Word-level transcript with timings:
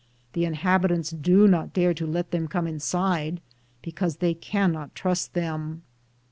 The 0.33 0.45
inhabitants 0.45 1.11
do 1.11 1.47
not 1.47 1.73
dare 1.73 1.93
to 1.93 2.07
let 2.07 2.31
them 2.31 2.47
come 2.47 2.65
inside, 2.65 3.39
because 3.83 4.17
they 4.17 4.33
can 4.33 4.71
not 4.71 4.95
trust 4.95 5.35
them. 5.35 5.83